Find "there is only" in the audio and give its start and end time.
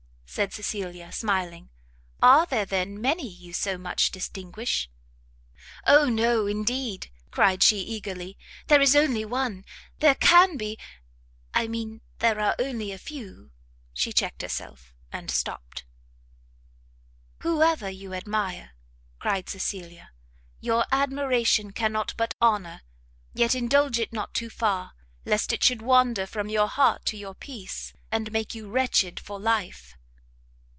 8.67-9.25